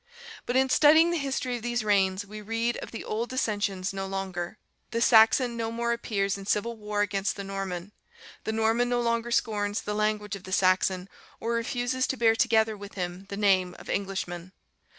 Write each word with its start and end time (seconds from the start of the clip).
But 0.47 0.55
in 0.55 0.67
studying 0.69 1.11
the 1.11 1.17
history 1.19 1.57
of 1.57 1.61
these 1.61 1.83
reigns, 1.83 2.25
we 2.25 2.41
read 2.41 2.75
of 2.77 2.89
the 2.89 3.03
old 3.05 3.29
dissensions 3.29 3.93
no 3.93 4.07
longer. 4.07 4.57
The 4.89 4.99
Saxon 4.99 5.55
no 5.55 5.71
more 5.71 5.93
appears 5.93 6.39
in 6.39 6.47
civil 6.47 6.75
war 6.75 7.01
against 7.03 7.35
the 7.35 7.43
Norman; 7.43 7.91
the 8.43 8.51
Norman 8.51 8.89
no 8.89 8.99
longer 8.99 9.29
scorns 9.29 9.81
the 9.83 9.93
language 9.93 10.35
of 10.35 10.43
the 10.43 10.51
Saxon, 10.51 11.07
or 11.39 11.53
refuses 11.53 12.07
to 12.07 12.17
bear 12.17 12.35
together 12.35 12.75
with 12.75 12.95
him 12.95 13.27
the 13.29 13.37
name 13.37 13.75
of 13.77 13.91
Englishman. 13.91 14.53